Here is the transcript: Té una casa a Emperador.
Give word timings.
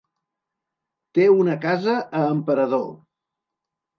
Té 1.17 1.27
una 1.33 1.57
casa 1.67 1.93
a 2.21 2.23
Emperador. 2.37 2.87